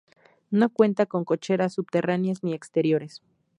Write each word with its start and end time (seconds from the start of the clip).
No 0.49 0.71
cuenta 0.73 1.05
con 1.05 1.25
cocheras 1.25 1.73
subterráneas 1.75 2.43
ni 2.43 2.55
exteriores. 2.55 3.21